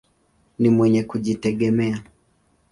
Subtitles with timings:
[0.59, 1.99] Ni mwenye kujitegemea.